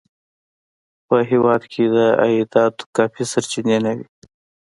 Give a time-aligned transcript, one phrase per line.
[1.07, 4.05] په هېواد کې د عایداتو کافي سرچینې نه وې.